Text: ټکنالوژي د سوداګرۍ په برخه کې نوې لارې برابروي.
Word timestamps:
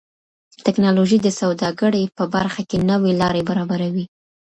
ټکنالوژي 0.65 1.17
د 1.21 1.27
سوداګرۍ 1.39 2.03
په 2.17 2.23
برخه 2.35 2.61
کې 2.69 2.77
نوې 2.89 3.11
لارې 3.21 3.41
برابروي. 3.49 4.05